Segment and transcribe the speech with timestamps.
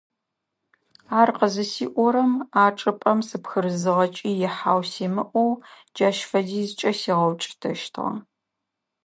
[1.19, 5.51] Ар къызысиӀорэм а чӀыпӀэм сыпхырызыгъэкӀи ихьау симыӀэу
[5.93, 8.11] джащ фэдизкӀэ сигъэукӀытэщтыгъэ.